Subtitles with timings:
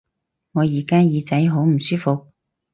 [0.53, 2.31] 我而家耳仔好唔舒服